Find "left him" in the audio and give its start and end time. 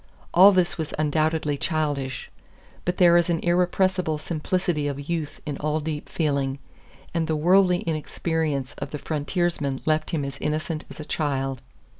9.85-10.25